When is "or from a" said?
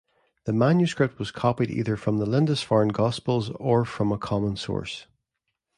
3.59-4.17